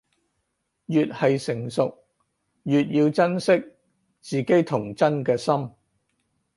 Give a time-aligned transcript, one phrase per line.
[0.87, 1.95] 越係成熟，
[2.63, 3.51] 越要珍惜
[4.19, 5.69] 自己童真嘅心